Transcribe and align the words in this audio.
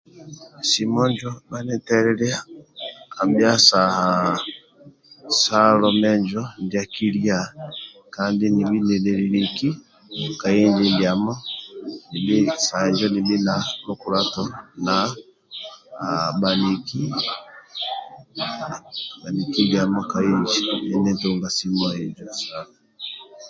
Simo 0.69 1.01
injo 1.09 1.31
bhanitelilia 1.49 2.37
abhia 3.21 3.53
saha 3.67 4.07
salo 5.41 5.89
menjo 6.01 6.41
ndia 6.63 6.83
kilia 6.93 7.39
kandi 8.15 8.43
nibhi 8.55 8.77
ninililiki 8.85 9.69
ka 10.39 10.47
inji 10.63 10.85
ndiamo 10.93 11.33
saha 12.65 12.87
njo 12.91 13.07
nibhi 13.13 13.37
na 13.47 13.55
lukulato 13.85 14.43
na 14.85 14.95
ah 16.05 16.29
bhaniki 16.41 17.01
bhaniki 19.21 19.61
ndiamo 19.65 19.99
ka 20.11 20.19
inji 20.31 20.59
ndinitunga 20.85 21.47
simu 21.55 21.85
injo. 22.03 22.25